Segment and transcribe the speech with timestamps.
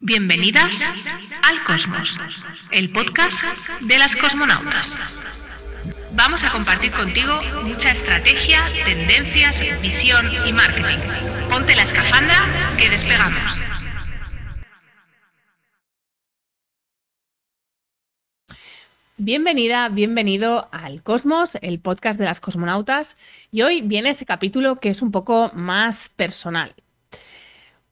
[0.00, 0.76] Bienvenidas
[1.42, 2.16] al Cosmos,
[2.70, 3.36] el podcast
[3.80, 4.96] de las cosmonautas.
[6.14, 10.98] Vamos a compartir contigo mucha estrategia, tendencias, visión y marketing.
[11.50, 12.46] Ponte la escafandra
[12.78, 13.60] que despegamos.
[19.16, 23.16] Bienvenida, bienvenido al Cosmos, el podcast de las cosmonautas.
[23.50, 26.76] Y hoy viene ese capítulo que es un poco más personal.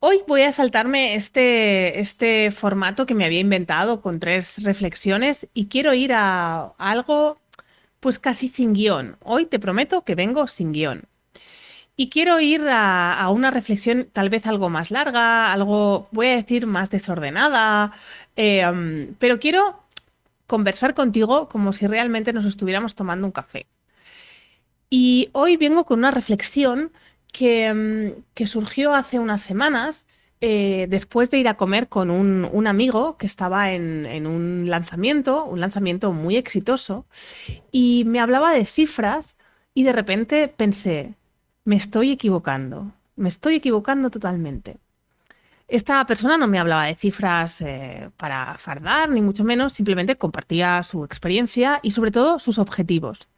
[0.08, 5.66] Hoy voy a saltarme este, este formato que me había inventado con tres reflexiones y
[5.66, 7.40] quiero ir a algo
[7.98, 9.16] pues casi sin guion.
[9.24, 11.08] Hoy te prometo que vengo sin guion.
[11.96, 16.68] Y quiero ir a, una reflexión tal vez algo más larga, algo, voy a decir,
[16.68, 17.92] más desordenada,
[18.36, 19.82] um, pero quiero
[20.46, 23.66] conversar contigo como si realmente nos estuviéramos tomando un café.
[24.88, 26.92] Y hoy vengo con una reflexión
[27.38, 30.06] Mm, que, surgió hace unas semanas
[30.40, 35.60] eh, después de ir a comer con un, amigo que estaba en, un lanzamiento, un
[35.60, 37.06] lanzamiento muy exitoso,
[37.72, 39.36] y me hablaba de cifras
[39.74, 41.14] y de repente pensé,
[41.64, 44.78] me estoy equivocando, me estoy equivocando totalmente.
[45.68, 50.82] Esta persona no me hablaba de cifras eh, para fardar, ni mucho menos, simplemente compartía
[50.84, 53.28] su experiencia y sobre todo sus objetivos.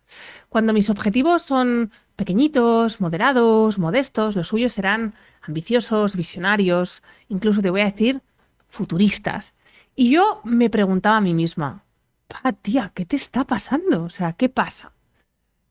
[0.49, 7.83] Cuando mis objetivos son pequeñitos, moderados, modestos, los suyos serán ambiciosos, visionarios, incluso te voy
[7.83, 8.23] a decir
[8.69, 9.55] futuristas.
[9.95, 11.85] Y yo me preguntaba a mí misma,
[12.63, 14.05] tía, ¿qué te está pasando?
[14.05, 14.93] O sea, ¿qué pasa?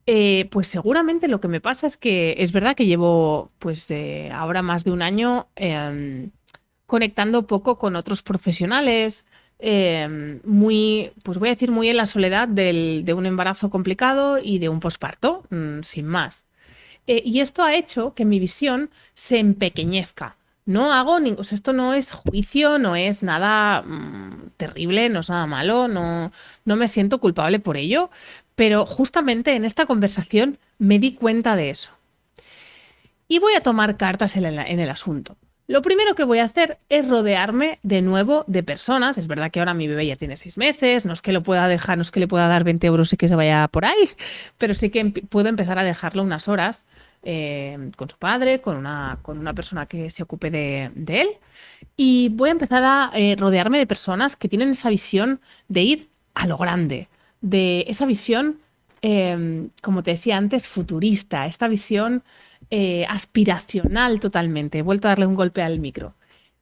[0.06, 3.92] Eh, pues seguramente lo que me pasa es que es verdad que llevo pues
[4.32, 6.32] ahora más de un año em,
[6.86, 9.26] conectando poco con otros profesionales,
[9.60, 14.60] Em, muy, pues voy a decir, muy en la soledad de un embarazo complicado y
[14.60, 16.44] de un posparto, mm, sin más.
[17.08, 20.36] Eh, y esto ha hecho que mi visión se empequeñezca.
[20.66, 25.48] No hago ningún, esto no es juicio, no es nada mm, terrible, no es nada
[25.48, 26.32] malo, no,
[26.66, 28.10] no me siento culpable por ello,
[28.56, 31.92] pero justamente en esta conversación me di cuenta de eso.
[33.30, 34.46] Y voy a tomar cartas en
[34.80, 35.38] el asunto.
[35.68, 39.18] Lo primero que voy a hacer es rodearme de nuevo de personas.
[39.18, 41.68] Es verdad que ahora mi bebé ya tiene seis meses, no es que lo pueda
[41.68, 44.10] dejar, no es que le pueda dar 20 euros y que se vaya por ahí,
[44.58, 46.86] pero sí que puedo empezar a dejarlo unas horas
[47.24, 51.30] eh, con su padre, con una, con una persona que se ocupe de, él.
[51.98, 56.10] Y voy a empezar a eh, rodearme de personas que tienen esa visión de ir
[56.34, 57.10] a lo grande,
[57.42, 58.60] de esa visión,
[59.02, 62.24] eh, como te decía antes, futurista, esta visión
[62.70, 64.80] eh, aspiracional totalmente.
[64.80, 66.16] He vuelto a darle un golpe al micro.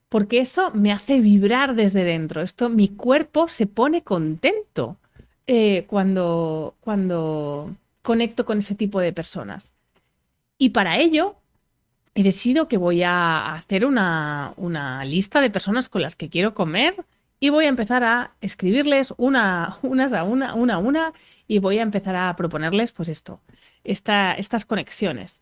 [0.10, 2.42] Porque eso me hace vibrar desde dentro.
[2.42, 4.98] Esto, mi cuerpo se pone contento
[5.48, 9.74] eh, cuando, cuando conecto con ese tipo de personas.
[10.58, 11.36] Y para ello
[12.14, 16.54] he decidido que voy a hacer una, una, lista de personas con las que quiero
[16.54, 16.96] comer
[17.40, 21.14] y voy a empezar a escribirles una, unas a una, una a una,
[21.48, 23.42] y voy a empezar a proponerles, pues esto,
[23.84, 25.42] esta, estas conexiones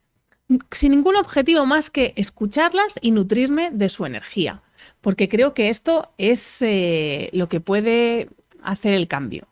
[0.72, 4.62] sin ningún objetivo más que escucharlas y nutrirme de su energía,
[5.02, 8.30] porque creo que esto es eh, lo que puede
[8.62, 9.48] hacer el cambio.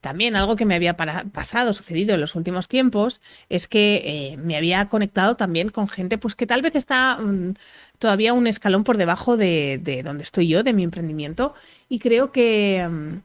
[0.00, 4.56] También algo que me había pasado, sucedido en los últimos tiempos, es que eh, me
[4.56, 7.54] había conectado también con gente pues, que tal vez está mm,
[7.98, 11.54] todavía un escalón por debajo de, donde estoy yo, de mi emprendimiento,
[11.88, 12.86] y creo que...
[12.90, 13.22] Mm,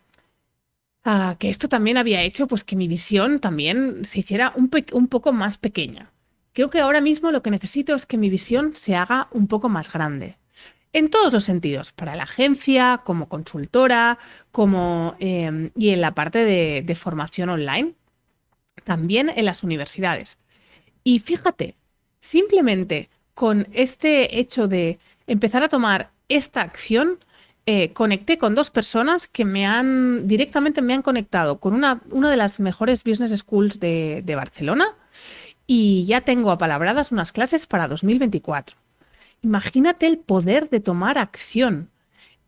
[1.05, 5.07] ah, que esto también había hecho pues que mi visión también se hiciera un, un
[5.07, 6.11] poco más pequeña.
[6.55, 9.67] Creo que ahora mismo lo que necesito es que mi visión se haga un poco
[9.67, 10.37] más grande.
[10.93, 14.17] En todos los sentidos, para la agencia, como consultora,
[14.53, 17.95] como em, y en la parte de, formación online,
[18.85, 20.37] también en las universidades.
[21.03, 21.75] Y fíjate,
[22.21, 27.19] simplemente con este hecho de empezar a tomar esta acción,
[27.65, 32.29] eh, conecté con dos personas que me han directamente me han conectado con una, una
[32.31, 34.85] de las mejores business schools de, de Barcelona
[35.67, 38.77] y ya tengo apalabradas unas clases para 2024.
[39.41, 41.89] Imagínate el poder de tomar acción.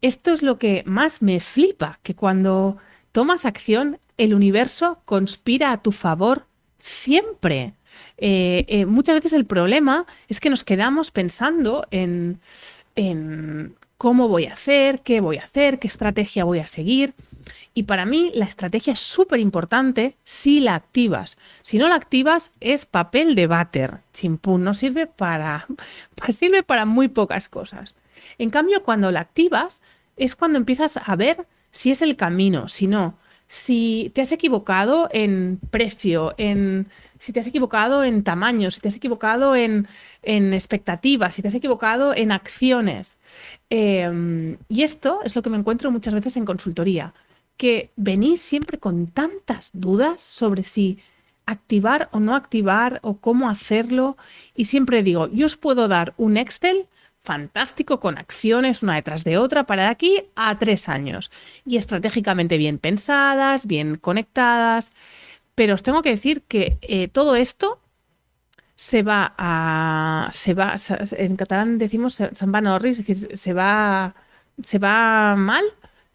[0.01, 2.77] Esto es lo que más me flipa, que cuando
[3.11, 6.45] tomas acción, el universo conspira a tu favor
[6.79, 7.73] siempre.
[8.17, 12.39] Eh, eh, muchas veces el problema es que nos quedamos pensando en,
[12.95, 17.13] en cómo voy a hacer, qué voy a hacer, qué estrategia voy a seguir.
[17.77, 21.37] Y para mí la estrategia es súper importante si la activas.
[21.61, 23.99] Si no la activas es papel de váter.
[24.13, 25.67] Chimpún, no sirve para,
[26.35, 27.93] sirve para muy pocas cosas.
[28.39, 29.79] En cambio, cuando la activas
[30.15, 33.19] es cuando empiezas a ver si es el camino, si no.
[33.47, 36.87] si te has equivocado en precio, en
[37.19, 39.87] si te has equivocado en tamaño, si te has equivocado en,
[40.23, 43.17] expectativas, si te has equivocado en acciones.
[43.69, 47.13] Em, y esto es lo que me encuentro muchas veces en consultoría,
[47.57, 50.99] que venís siempre con tantas dudas sobre si
[51.45, 54.17] activar o no activar o cómo hacerlo.
[54.55, 56.87] Y siempre digo, yo os puedo dar un Excel
[57.23, 61.29] fantástico con acciones una detrás de otra para de aquí a tres años
[61.65, 64.91] y estratégicamente bien pensadas, bien conectadas.
[65.55, 67.81] Pero os tengo que decir que eh, todo esto
[68.75, 70.29] se va a.
[70.33, 70.75] Se va,
[71.17, 74.15] en catalán decimos se va a es decir, se va,
[74.63, 75.65] se va mal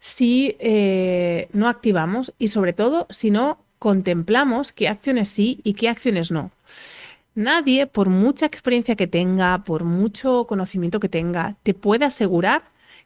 [0.03, 5.87] si eh, no activamos y sobre todo si no contemplamos qué acciones sí y qué
[5.87, 6.51] acciones no.
[7.35, 12.63] Nadie, por mucha experiencia que tenga, por mucho conocimiento que tenga, te puede asegurar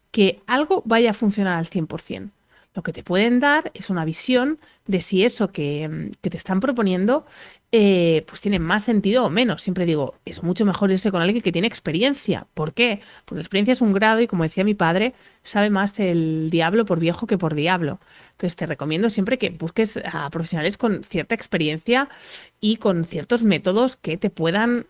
[0.10, 2.32] que algo vaya a funcionar al 100%.
[2.77, 6.59] Lo que te pueden dar es una visión de si eso que, mm, te están
[6.59, 7.25] proponiendo
[7.71, 9.63] eh, pues tiene más sentido o menos.
[9.63, 12.45] Siempre digo, es mucho mejor irse con alguien que tiene experiencia.
[12.53, 13.01] ¿Por qué?
[13.25, 16.85] Porque la experiencia es un grado y como decía mi padre, sabe más el diablo
[16.85, 18.00] por viejo que por diablo.
[18.33, 22.09] Entonces te recomiendo siempre que busques a profesionales con cierta experiencia
[22.62, 24.85] y con ciertos métodos que te puedan,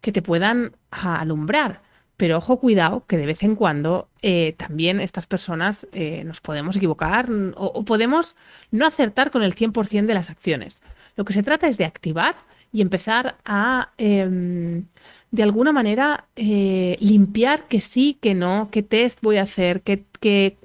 [0.00, 1.82] que te puedan alumbrar.
[2.18, 6.74] Pero ojo, cuidado, que de vez en cuando eh, también estas personas eh, nos podemos
[6.76, 8.34] equivocar o, podemos
[8.72, 10.82] no acertar con el 100% de las acciones.
[11.14, 12.34] Lo que se trata es de activar
[12.72, 14.86] y empezar a, em,
[15.30, 20.04] de alguna manera, eh, limpiar que sí, que no, qué test voy a hacer, qué,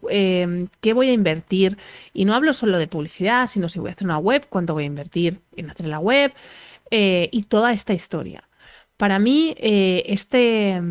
[0.10, 1.78] em, qué, voy a invertir.
[2.16, 4.86] Y no hablo solo de publicidad, sino si voy a hacer una web, cuánto voy
[4.86, 6.34] a invertir en hacer la web
[6.90, 8.44] y toda esta historia.
[8.98, 10.82] Para mí, este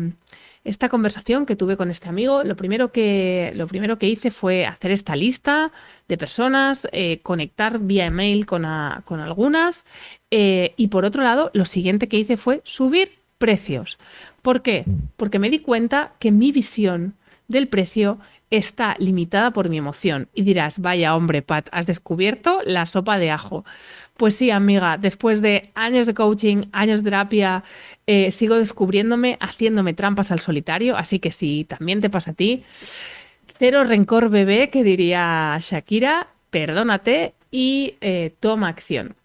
[0.63, 4.65] esta conversación que tuve con este amigo, lo primero que, lo primero que hice fue
[4.65, 5.71] hacer esta lista
[6.07, 8.65] de personas, eh, conectar vía email con,
[9.03, 9.85] con algunas
[10.31, 13.97] eh, y por otro lado, lo siguiente que hice fue subir precios.
[14.41, 14.85] ¿Por qué?
[15.17, 17.15] Porque me di cuenta que mi visión
[17.53, 18.19] del precio
[18.49, 20.27] está limitada por mi emoción.
[20.33, 23.65] Y dirás, vaya hombre, Pat, has descubierto la sopa de ajo.
[24.17, 27.63] Pues sí, amiga, después de años de coaching, años de terapia,
[28.05, 32.63] eh, sigo descubriéndome, haciéndome trampas al solitario, así que si también te pasa a ti,
[33.57, 39.15] cero rencor bebé, que diría Shakira, perdónate y eh, toma acción.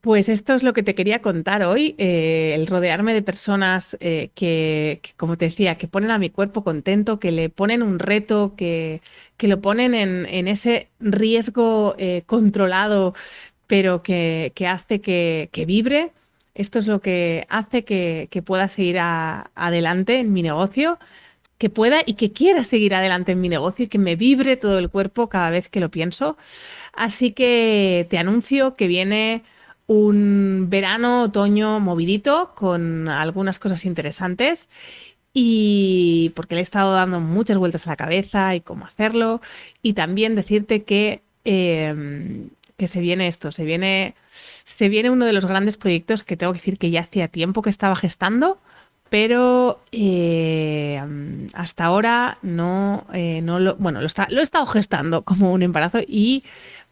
[0.00, 5.00] Pues esto es lo que te quería contar hoy, eh, el rodearme de personas que,
[5.18, 9.02] como te decía, que ponen a mi cuerpo contento, que le ponen un reto, que,
[9.36, 13.14] que lo ponen en, ese riesgo controlado,
[13.70, 16.10] pero que, hace que, vibre
[16.54, 20.98] esto es lo que hace que, pueda seguir adelante en mi negocio,
[21.58, 24.78] que pueda y que quiera seguir adelante en mi negocio y que me vibre todo
[24.78, 26.36] el cuerpo cada vez que lo pienso.
[26.92, 29.44] Así que te anuncio que viene
[29.92, 34.68] un verano, otoño movidito con algunas cosas interesantes
[35.32, 39.40] y porque le he estado dando muchas vueltas a la cabeza y cómo hacerlo
[39.82, 42.46] y también decirte que, eh,
[42.76, 44.14] que se viene esto, se viene
[44.64, 47.60] se viene uno de los grandes proyectos que tengo que decir que ya hacía tiempo
[47.60, 48.58] que estaba gestando,
[49.08, 51.02] pero eh,
[51.52, 55.64] hasta ahora no, eh, no lo, bueno, lo, está, lo he estado gestando como un
[55.64, 56.44] embarazo y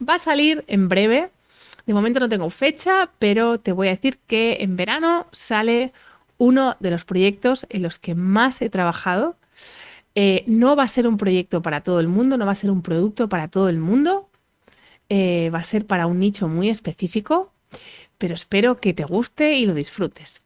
[0.06, 1.30] va a salir en breve.
[1.88, 5.92] De momento no tengo fecha, pero te voy a decir que en verano sale
[6.36, 9.34] uno de los proyectos en los que más he trabajado.
[10.14, 12.70] Eh, no va a ser un proyecto para todo el mundo, no va a ser
[12.70, 14.28] un producto para todo el mundo,
[15.10, 17.52] va a ser para un nicho muy específico
[18.18, 20.42] pero espero que te guste y lo disfrutes.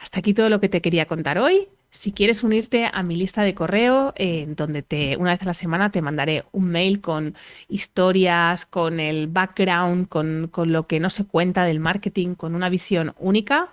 [0.00, 1.68] Hasta aquí todo lo que te quería contar hoy.
[1.90, 5.54] Si quieres unirte a mi lista de correo, en donde te, una vez a la
[5.54, 7.34] semana te mandaré un mail con
[7.68, 12.68] historias, con el background, con, con lo que no se cuenta del marketing, con una
[12.68, 13.68] visión única,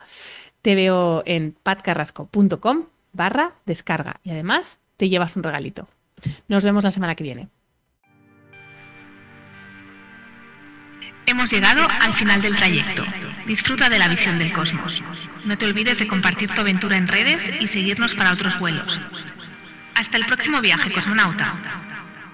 [0.61, 5.87] te veo en patcarrasco.com barra descarga y además te llevas un regalito.
[6.47, 7.47] Nos vemos la semana que viene.
[11.25, 13.03] Hemos llegado al final del trayecto.
[13.47, 15.01] Disfruta de la visión del cosmos.
[15.45, 18.99] No te olvides de compartir tu aventura en redes y seguirnos para otros vuelos.
[19.95, 21.55] Hasta el próximo viaje, cosmonauta.